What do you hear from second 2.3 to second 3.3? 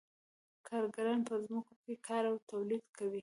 او تولید کوي